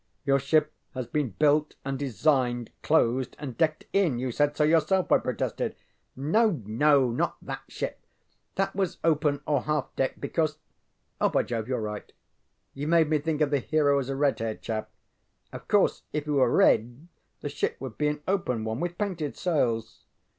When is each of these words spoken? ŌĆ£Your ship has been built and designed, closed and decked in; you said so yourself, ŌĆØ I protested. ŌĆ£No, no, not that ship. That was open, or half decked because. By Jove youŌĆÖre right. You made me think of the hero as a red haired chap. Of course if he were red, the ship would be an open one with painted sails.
ŌĆ£Your 0.25 0.39
ship 0.39 0.73
has 0.95 1.05
been 1.05 1.29
built 1.29 1.75
and 1.85 1.99
designed, 1.99 2.71
closed 2.81 3.35
and 3.37 3.55
decked 3.55 3.85
in; 3.93 4.17
you 4.17 4.31
said 4.31 4.57
so 4.57 4.63
yourself, 4.63 5.07
ŌĆØ 5.09 5.15
I 5.15 5.19
protested. 5.19 5.75
ŌĆ£No, 6.17 6.65
no, 6.65 7.11
not 7.11 7.37
that 7.39 7.61
ship. 7.67 7.99
That 8.55 8.75
was 8.75 8.97
open, 9.03 9.41
or 9.45 9.61
half 9.61 9.95
decked 9.95 10.19
because. 10.19 10.57
By 11.19 11.43
Jove 11.43 11.67
youŌĆÖre 11.67 11.83
right. 11.83 12.11
You 12.73 12.87
made 12.87 13.11
me 13.11 13.19
think 13.19 13.41
of 13.41 13.51
the 13.51 13.59
hero 13.59 13.99
as 13.99 14.09
a 14.09 14.15
red 14.15 14.39
haired 14.39 14.63
chap. 14.63 14.89
Of 15.53 15.67
course 15.67 16.01
if 16.13 16.23
he 16.25 16.31
were 16.31 16.49
red, 16.51 17.07
the 17.41 17.49
ship 17.49 17.77
would 17.79 17.99
be 17.99 18.07
an 18.07 18.23
open 18.27 18.63
one 18.63 18.79
with 18.79 18.97
painted 18.97 19.37
sails. 19.37 20.03